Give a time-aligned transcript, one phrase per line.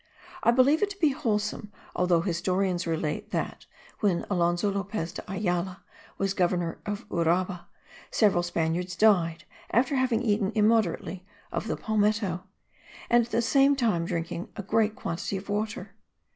[0.41, 3.67] I believe it to be wholesome although historians relate that,
[3.99, 5.83] when Alonso Lopez de Ayala
[6.17, 7.67] was governor of Uraba,
[8.09, 12.43] several Spaniards died after having eaten immoderately of the palmetto,
[13.11, 15.93] and at the same time drinking a great quantity of water.